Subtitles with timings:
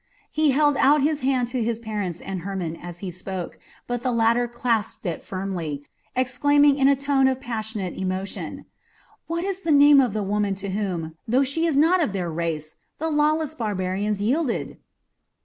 [0.31, 4.11] He held out his hand to his parents and Hermon as he spoke, but the
[4.11, 5.83] latter clasped it firmly,
[6.15, 8.65] exclaiming in a tone of passionate emotion,
[9.27, 12.31] "What is the name of the woman to whom, though she is not of their
[12.31, 14.79] race, the lawless barbarians yielded?"